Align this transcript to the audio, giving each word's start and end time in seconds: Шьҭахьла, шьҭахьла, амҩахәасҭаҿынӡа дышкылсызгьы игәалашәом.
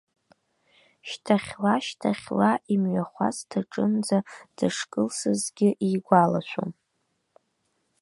Шьҭахьла, 1.07 1.75
шьҭахьла, 1.85 2.51
амҩахәасҭаҿынӡа 2.73 4.17
дышкылсызгьы 4.57 5.69
игәалашәом. 5.91 6.71